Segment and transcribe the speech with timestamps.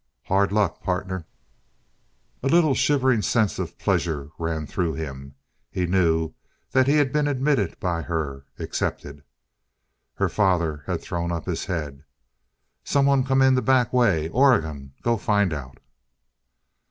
[0.23, 1.27] "Hard luck, partner!"
[2.41, 5.35] A little shivering sense of pleasure ran through him.
[5.69, 6.33] He knew
[6.71, 9.23] that he had been admitted by her accepted.
[10.15, 12.03] Her father had thrown up his head.
[12.83, 14.27] "Someone come in the back way.
[14.29, 15.77] Oregon, go find out!"